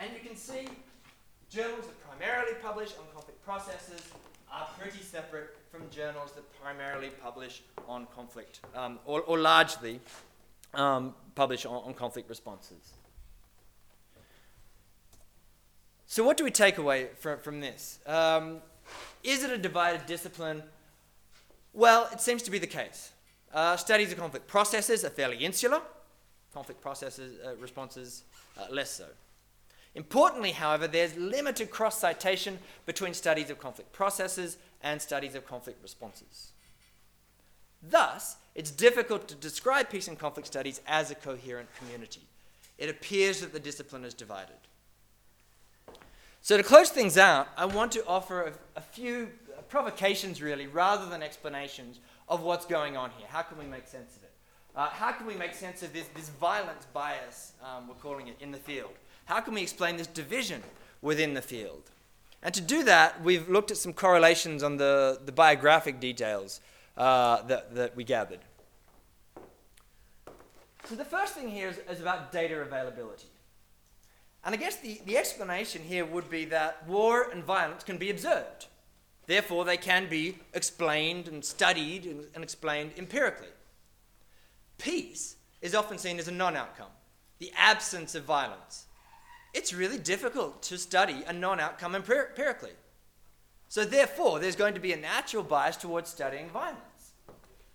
And 0.00 0.10
you 0.12 0.26
can 0.26 0.36
see 0.36 0.68
journals 1.50 1.86
that 1.86 2.08
primarily 2.08 2.52
publish 2.62 2.92
on 2.98 3.04
conflict 3.12 3.44
processes 3.44 4.02
are 4.52 4.66
pretty 4.78 5.02
separate 5.02 5.56
from 5.70 5.88
journals 5.90 6.32
that 6.32 6.44
primarily 6.62 7.10
publish 7.22 7.62
on 7.86 8.06
conflict, 8.14 8.60
um, 8.74 8.98
or, 9.04 9.20
or, 9.22 9.38
largely 9.38 10.00
um, 10.74 11.14
publish 11.34 11.66
on, 11.66 11.82
on 11.84 11.94
conflict 11.94 12.28
responses. 12.28 12.94
So, 16.10 16.24
what 16.24 16.38
do 16.38 16.44
we 16.44 16.50
take 16.50 16.78
away 16.78 17.08
from, 17.18 17.38
from 17.38 17.60
this? 17.60 17.98
Um, 18.06 18.62
is 19.22 19.44
it 19.44 19.50
a 19.50 19.58
divided 19.58 20.06
discipline? 20.06 20.62
Well, 21.74 22.08
it 22.10 22.22
seems 22.22 22.42
to 22.44 22.50
be 22.50 22.58
the 22.58 22.66
case. 22.66 23.12
Uh, 23.52 23.76
studies 23.76 24.10
of 24.10 24.18
conflict 24.18 24.48
processes 24.48 25.04
are 25.04 25.10
fairly 25.10 25.36
insular, 25.36 25.82
conflict 26.54 26.80
processes, 26.80 27.38
uh, 27.44 27.56
responses, 27.56 28.22
uh, 28.58 28.72
less 28.72 28.90
so. 28.90 29.04
Importantly, 29.94 30.52
however, 30.52 30.88
there's 30.88 31.14
limited 31.16 31.70
cross 31.70 31.98
citation 31.98 32.58
between 32.86 33.12
studies 33.12 33.50
of 33.50 33.58
conflict 33.58 33.92
processes 33.92 34.56
and 34.82 35.02
studies 35.02 35.34
of 35.34 35.46
conflict 35.46 35.82
responses. 35.82 36.52
Thus, 37.82 38.36
it's 38.54 38.70
difficult 38.70 39.28
to 39.28 39.34
describe 39.34 39.90
peace 39.90 40.08
and 40.08 40.18
conflict 40.18 40.46
studies 40.46 40.80
as 40.86 41.10
a 41.10 41.14
coherent 41.14 41.68
community. 41.76 42.22
It 42.78 42.88
appears 42.88 43.42
that 43.42 43.52
the 43.52 43.60
discipline 43.60 44.04
is 44.04 44.14
divided. 44.14 44.56
So, 46.40 46.56
to 46.56 46.62
close 46.62 46.88
things 46.90 47.18
out, 47.18 47.48
I 47.56 47.66
want 47.66 47.92
to 47.92 48.06
offer 48.06 48.42
a, 48.42 48.78
a 48.78 48.80
few 48.80 49.28
provocations, 49.68 50.40
really, 50.40 50.66
rather 50.66 51.06
than 51.06 51.22
explanations 51.22 52.00
of 52.28 52.42
what's 52.42 52.66
going 52.66 52.96
on 52.96 53.10
here. 53.18 53.26
How 53.28 53.42
can 53.42 53.58
we 53.58 53.66
make 53.66 53.86
sense 53.86 54.16
of 54.16 54.22
it? 54.22 54.32
Uh, 54.74 54.88
how 54.88 55.12
can 55.12 55.26
we 55.26 55.34
make 55.34 55.54
sense 55.54 55.82
of 55.82 55.92
this, 55.92 56.06
this 56.14 56.28
violence 56.28 56.86
bias, 56.92 57.52
um, 57.62 57.88
we're 57.88 57.94
calling 57.94 58.28
it, 58.28 58.36
in 58.40 58.52
the 58.52 58.58
field? 58.58 58.92
How 59.24 59.40
can 59.40 59.54
we 59.54 59.62
explain 59.62 59.96
this 59.96 60.06
division 60.06 60.62
within 61.02 61.34
the 61.34 61.42
field? 61.42 61.90
And 62.42 62.54
to 62.54 62.60
do 62.60 62.84
that, 62.84 63.22
we've 63.22 63.48
looked 63.48 63.70
at 63.70 63.76
some 63.76 63.92
correlations 63.92 64.62
on 64.62 64.76
the, 64.76 65.20
the 65.24 65.32
biographic 65.32 65.98
details 65.98 66.60
uh, 66.96 67.42
that, 67.42 67.74
that 67.74 67.96
we 67.96 68.04
gathered. 68.04 68.40
So, 70.84 70.94
the 70.94 71.04
first 71.04 71.34
thing 71.34 71.50
here 71.50 71.68
is, 71.68 71.78
is 71.90 72.00
about 72.00 72.32
data 72.32 72.60
availability. 72.60 73.28
And 74.44 74.54
I 74.54 74.58
guess 74.58 74.76
the, 74.76 75.00
the 75.04 75.18
explanation 75.18 75.82
here 75.82 76.04
would 76.04 76.30
be 76.30 76.44
that 76.46 76.86
war 76.86 77.28
and 77.30 77.44
violence 77.44 77.84
can 77.84 77.98
be 77.98 78.10
observed. 78.10 78.66
Therefore, 79.26 79.64
they 79.64 79.76
can 79.76 80.08
be 80.08 80.38
explained 80.54 81.28
and 81.28 81.44
studied 81.44 82.06
and, 82.06 82.24
and 82.34 82.42
explained 82.42 82.92
empirically. 82.96 83.48
Peace 84.78 85.36
is 85.60 85.74
often 85.74 85.98
seen 85.98 86.18
as 86.18 86.28
a 86.28 86.32
non 86.32 86.56
outcome, 86.56 86.90
the 87.38 87.52
absence 87.56 88.14
of 88.14 88.24
violence. 88.24 88.86
It's 89.52 89.74
really 89.74 89.98
difficult 89.98 90.62
to 90.64 90.78
study 90.78 91.24
a 91.26 91.32
non 91.32 91.60
outcome 91.60 91.94
empirically. 91.94 92.72
So, 93.68 93.84
therefore, 93.84 94.38
there's 94.38 94.56
going 94.56 94.74
to 94.74 94.80
be 94.80 94.92
a 94.92 94.96
natural 94.96 95.42
bias 95.42 95.76
towards 95.76 96.08
studying 96.08 96.48
violence, 96.48 97.12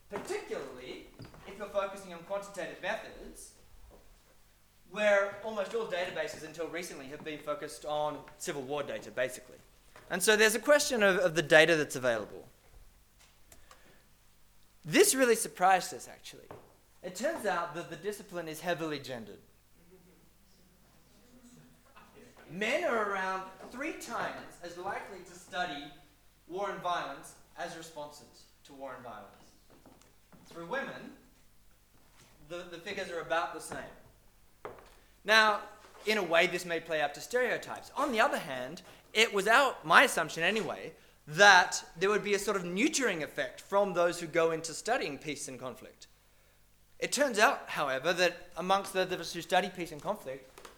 particularly 0.10 1.06
if 1.48 1.58
you're 1.60 1.68
focusing 1.68 2.14
on 2.14 2.20
quantitative 2.24 2.82
methods 2.82 3.53
where 4.94 5.36
almost 5.44 5.74
all 5.74 5.88
databases 5.88 6.46
until 6.46 6.68
recently 6.68 7.08
have 7.08 7.24
been 7.24 7.40
focused 7.40 7.84
on 7.84 8.16
civil 8.38 8.62
war 8.62 8.84
data, 8.84 9.10
basically. 9.10 9.58
And 10.12 10.22
so 10.22 10.38
there's 10.38 10.54
a 10.54 10.60
question 10.60 11.02
of, 11.02 11.18
of 11.18 11.34
the 11.34 11.42
data 11.42 11.76
that's 11.76 11.96
available. 11.96 12.48
This 14.86 15.16
really 15.16 15.36
surprised 15.36 15.96
us, 15.96 16.08
actually. 16.08 16.46
It 17.02 17.16
turns 17.16 17.48
out 17.48 17.74
that 17.74 17.90
the 17.90 17.96
discipline 17.96 18.48
is 18.48 18.62
heavily 18.62 19.00
gendered. 19.00 19.40
Men 22.52 22.84
are 22.84 23.12
around 23.12 23.42
three 23.72 23.94
times 23.94 24.60
as 24.64 24.78
likely 24.78 25.20
to 25.28 25.34
study 25.34 25.86
war 26.48 26.70
and 26.70 26.80
violence 26.82 27.34
as 27.58 27.76
responses 27.76 28.44
to 28.66 28.74
war 28.74 28.94
and 28.94 29.04
violence. 29.04 29.26
For 30.54 30.66
women, 30.66 31.14
the, 32.48 32.66
the 32.70 32.78
figures 32.78 33.10
are 33.10 33.22
about 33.22 33.56
the 33.56 33.60
same. 33.60 33.80
Now, 35.26 35.60
in 36.06 36.18
a 36.18 36.24
way, 36.24 36.48
this 36.48 36.66
may 36.66 36.80
play 36.80 37.02
up 37.02 37.14
to 37.14 37.22
stereotypes. 37.22 37.92
On 37.96 38.12
the 38.12 38.20
other 38.20 38.38
hand, 38.38 38.82
it 39.14 39.34
was 39.34 39.48
our, 39.48 39.76
my 39.84 40.04
assumption 40.04 40.44
anyway, 40.44 40.92
that 41.28 41.84
there 41.98 42.10
would 42.10 42.24
be 42.24 42.34
a 42.34 42.40
sort 42.40 42.58
of 42.58 42.64
neutering 42.64 43.24
effect 43.24 43.62
from 43.62 43.94
those 43.94 44.20
who 44.20 44.28
go 44.28 44.52
into 44.52 44.74
studying 44.74 45.18
peace 45.18 45.48
and 45.48 45.60
conflict. 45.60 46.08
It 47.00 47.12
turns 47.12 47.40
out, 47.40 47.64
however, 47.68 48.14
that 48.14 48.50
amongst 48.58 48.94
those 48.94 49.12
of 49.12 49.20
us 49.20 49.34
who 49.34 49.42
study 49.42 49.70
peace 49.74 49.92
and 49.92 50.02
conflict, 50.02 50.70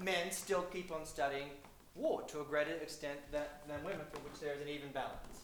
men 0.00 0.30
still 0.30 0.62
keep 0.72 0.92
on 0.92 1.04
studying 1.04 1.48
war 1.94 2.22
to 2.28 2.40
a 2.40 2.44
greater 2.44 2.72
extent 2.72 3.18
than, 3.30 3.44
women, 3.84 4.06
for 4.12 4.20
which 4.20 4.40
there 4.40 4.54
is 4.54 4.62
an 4.62 4.68
even 4.68 4.90
balance. 4.92 5.40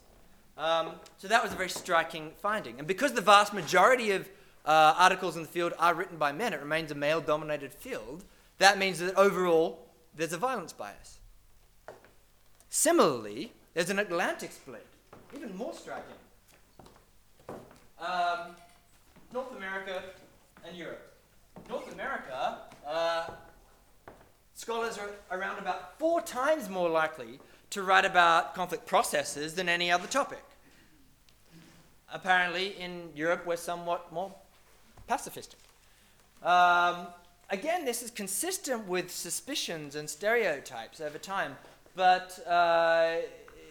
Um, 0.56 0.92
so 1.18 1.28
that 1.28 1.42
was 1.42 1.52
a 1.52 1.56
very 1.56 1.68
striking 1.68 2.32
finding. 2.40 2.78
And 2.78 2.88
because 2.88 3.12
the 3.12 3.20
vast 3.20 3.52
majority 3.52 4.12
of 4.12 4.28
uh, 4.64 4.94
articles 4.96 5.36
in 5.36 5.42
the 5.42 5.48
field 5.48 5.72
are 5.78 5.94
written 5.94 6.16
by 6.16 6.32
men, 6.32 6.52
it 6.52 6.60
remains 6.60 6.90
a 6.90 6.94
male 6.94 7.20
dominated 7.20 7.72
field 7.72 8.24
that 8.58 8.78
means 8.78 8.98
that 8.98 9.14
overall 9.16 9.86
there's 10.14 10.32
a 10.32 10.38
violence 10.38 10.72
bias. 10.72 11.18
Similarly, 12.70 13.52
there's 13.74 13.90
an 13.90 13.98
Atlantic 13.98 14.52
split, 14.52 14.86
even 15.34 15.56
more 15.56 15.72
striking. 15.72 16.14
um, 18.00 18.54
North 19.32 19.56
America 19.56 20.02
and 20.66 20.76
Europe. 20.76 21.14
North 21.68 21.92
America, 21.92 22.58
uh, 22.86 23.26
scholars 24.54 24.98
are 24.98 25.10
around 25.36 25.58
about 25.58 25.98
four 25.98 26.20
times 26.20 26.68
more 26.68 26.88
likely 26.88 27.38
to 27.70 27.82
write 27.82 28.04
about 28.04 28.54
conflict 28.54 28.86
processes 28.86 29.54
than 29.54 29.68
any 29.68 29.90
other 29.90 30.06
topic. 30.06 30.42
Apparently, 32.12 32.68
in 32.80 33.10
Europe, 33.14 33.44
we're 33.46 33.56
somewhat 33.56 34.10
more 34.12 34.32
pacifistic. 35.08 35.56
Um, 36.42 37.08
again, 37.50 37.84
this 37.84 38.02
is 38.02 38.10
consistent 38.10 38.86
with 38.86 39.10
suspicions 39.10 39.94
and 39.94 40.08
stereotypes 40.08 41.00
over 41.00 41.18
time, 41.18 41.56
but 41.94 42.38
uh, 42.46 43.16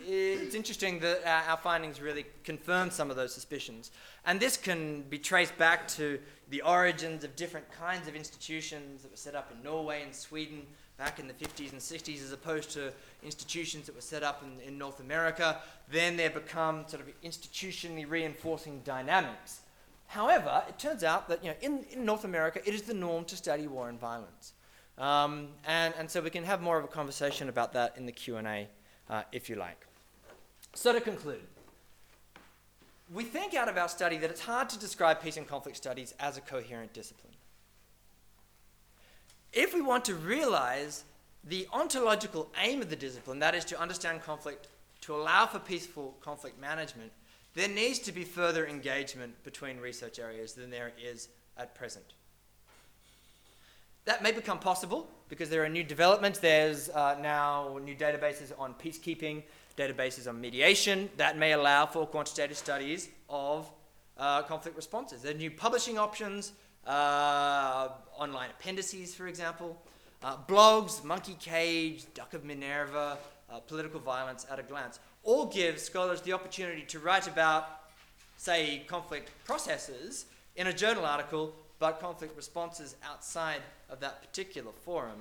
it's 0.06 0.56
interesting 0.56 1.00
that 1.00 1.22
our 1.26 1.58
findings 1.58 2.02
really 2.02 2.26
confirm 2.44 2.90
some 2.90 3.10
of 3.10 3.16
those 3.16 3.34
suspicions. 3.34 3.92
And 4.26 4.40
this 4.40 4.58
can 4.58 5.04
be 5.04 5.20
traced 5.20 5.58
back 5.58 5.88
to 5.90 6.20
the 6.50 6.62
origins 6.62 7.24
of 7.24 7.36
different 7.36 7.70
kinds 7.72 8.08
of 8.08 8.16
institutions 8.16 9.02
that 9.02 9.12
were 9.12 9.18
set 9.18 9.36
up 9.36 9.52
in 9.52 9.62
Norway 9.64 10.04
and 10.04 10.16
Sweden 10.16 10.62
back 10.98 11.20
in 11.20 11.28
the 11.28 11.34
50s 11.34 11.72
and 11.72 11.82
60s 11.82 12.24
as 12.24 12.32
opposed 12.32 12.72
to 12.72 12.92
institutions 13.24 13.86
that 13.86 13.96
were 13.96 14.02
set 14.02 14.24
up 14.24 14.44
in, 14.44 14.68
in 14.68 14.78
North 14.78 15.00
America. 15.00 15.60
Then 15.92 16.18
there 16.18 16.30
become 16.30 16.86
sort 16.88 17.02
of 17.02 17.22
institutionally 17.22 18.10
reinforcing 18.10 18.82
dynamics. 18.84 19.60
However, 20.08 20.64
it 20.68 20.80
turns 20.80 21.04
out 21.04 21.28
that 21.30 21.44
you 21.44 21.52
know, 21.52 21.56
in, 21.62 21.84
in 21.92 22.06
North 22.06 22.24
America, 22.24 22.62
it 22.66 22.74
is 22.74 22.84
the 22.84 22.94
norm 22.94 23.26
to 23.26 23.36
study 23.36 23.68
war 23.68 23.90
and 23.90 24.00
violence. 24.00 24.54
Um, 24.98 25.50
and, 25.66 25.94
and 26.00 26.10
so 26.10 26.22
we 26.22 26.30
can 26.30 26.44
have 26.44 26.62
more 26.62 26.78
of 26.78 26.84
a 26.84 26.88
conversation 26.88 27.50
about 27.50 27.74
that 27.74 27.96
in 27.98 28.06
the 28.06 28.12
Q&A 28.12 28.68
uh, 29.10 29.24
if 29.32 29.50
you 29.50 29.56
like. 29.56 29.86
So 30.74 30.94
to 30.94 31.02
conclude, 31.02 31.42
we 33.14 33.24
think 33.24 33.54
out 33.54 33.70
of 33.70 33.78
our 33.78 33.90
study 33.90 34.18
that 34.18 34.30
it's 34.30 34.42
hard 34.42 34.70
to 34.70 34.80
describe 34.80 35.22
peace 35.22 35.38
and 35.38 35.48
conflict 35.48 35.78
studies 35.78 36.14
as 36.20 36.38
a 36.38 36.42
coherent 36.42 36.94
discipline. 36.94 37.34
If 39.54 39.74
we 39.74 39.82
want 39.82 40.06
to 40.06 40.16
realize 40.16 41.04
the 41.44 41.68
ontological 41.72 42.50
aim 42.62 42.82
of 42.82 42.90
the 42.90 42.96
discipline, 42.96 43.40
that 43.40 43.56
is 43.56 43.66
to 43.66 43.80
understand 43.80 44.22
conflict, 44.22 44.68
to 45.02 45.16
allow 45.16 45.46
for 45.46 45.60
peaceful 45.60 46.16
conflict 46.22 46.60
management, 46.60 47.12
there 47.58 47.68
needs 47.68 47.98
to 47.98 48.12
be 48.12 48.24
further 48.24 48.68
engagement 48.68 49.44
between 49.44 49.80
research 49.80 50.20
areas 50.20 50.54
than 50.54 50.70
there 50.70 50.92
is 51.04 51.28
at 51.58 51.74
present. 51.74 52.06
That 54.06 54.22
may 54.22 54.32
become 54.32 54.60
possible 54.60 55.10
because 55.28 55.50
there 55.50 55.66
are 55.66 55.70
new 55.70 55.84
developments. 55.84 56.38
There's 56.38 56.90
uh, 56.90 57.18
now 57.20 57.80
new 57.84 57.96
databases 57.96 58.54
on 58.60 58.76
peacekeeping, 58.76 59.42
databases 59.76 60.30
on 60.30 60.40
mediation 60.40 61.10
that 61.18 61.40
may 61.40 61.54
allow 61.54 61.88
for 61.88 62.06
quantitative 62.06 62.58
studies 62.58 63.10
of 63.28 63.68
uh, 64.20 64.44
conflict 64.44 64.78
responses. 64.78 65.24
There 65.24 65.34
are 65.34 65.38
new 65.38 65.50
publishing 65.50 65.98
options, 65.98 66.52
uh, 66.86 67.90
online 68.20 68.52
appendices, 68.52 69.16
for 69.16 69.28
example, 69.28 69.82
uh, 70.24 70.38
blogs, 70.48 71.04
Monkey 71.04 71.36
Cage, 71.40 72.06
Duck 72.14 72.36
of 72.36 72.46
Minerva, 72.46 73.18
uh, 73.50 73.60
Political 73.62 74.02
Violence 74.02 74.46
at 74.52 74.60
a 74.60 74.64
Glance, 74.64 75.00
all 75.28 75.46
give 75.46 75.78
scholars 75.78 76.22
the 76.22 76.32
opportunity 76.32 76.84
to 76.84 77.00
write 77.00 77.28
about, 77.28 77.82
say, 78.38 78.82
conflict 78.88 79.30
processes 79.44 80.26
in 80.56 80.68
a 80.68 80.74
journal 80.74 81.06
article, 81.06 81.54
but 81.80 82.00
conflict 82.00 82.36
responses 82.38 82.96
outside 83.04 83.62
of 83.90 84.00
that 84.00 84.22
particular 84.22 84.72
forum 84.86 85.20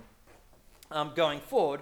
um, 0.93 1.11
going 1.17 1.41
forward. 1.41 1.81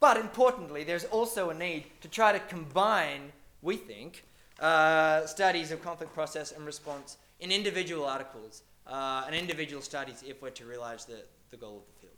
But 0.00 0.18
importantly, 0.18 0.84
there's 0.84 1.06
also 1.06 1.48
a 1.48 1.54
need 1.54 1.84
to 2.02 2.08
try 2.08 2.30
to 2.30 2.38
combine, 2.40 3.32
we 3.62 3.76
think, 3.76 4.24
uh, 4.60 5.26
studies 5.26 5.72
of 5.72 5.82
conflict 5.82 6.12
process 6.12 6.52
and 6.52 6.66
response 6.66 7.16
in 7.40 7.50
individual 7.50 8.04
articles 8.04 8.64
uh, 8.86 9.24
and 9.26 9.34
individual 9.34 9.80
studies 9.80 10.22
if 10.26 10.42
we're 10.42 10.50
to 10.50 10.66
realize 10.66 11.06
the, 11.06 11.22
the 11.50 11.56
goal 11.56 11.78
of 11.78 11.86
the 11.86 12.00
field. 12.00 12.12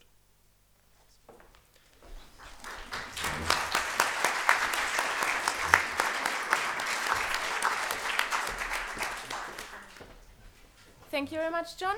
Thank 11.14 11.30
you 11.30 11.38
very 11.38 11.52
much, 11.52 11.76
John. 11.76 11.94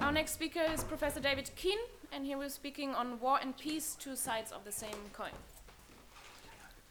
Our 0.00 0.10
next 0.10 0.32
speaker 0.32 0.58
is 0.60 0.82
Professor 0.82 1.20
David 1.20 1.52
Keen, 1.54 1.78
and 2.10 2.26
he 2.26 2.34
was 2.34 2.52
speaking 2.52 2.92
on 2.92 3.20
war 3.20 3.38
and 3.40 3.56
peace, 3.56 3.94
two 3.94 4.16
sides 4.16 4.50
of 4.50 4.64
the 4.64 4.72
same 4.72 4.98
coin. 5.12 5.30